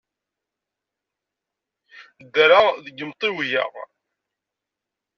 [2.25, 3.65] Ddreɣ deg umtiweg-a.